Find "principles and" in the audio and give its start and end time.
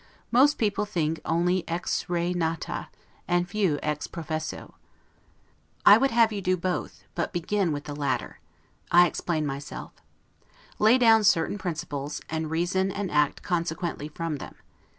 11.59-12.49